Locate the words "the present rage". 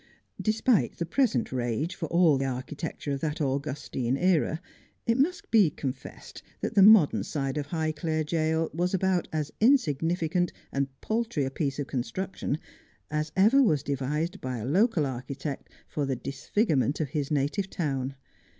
0.97-1.93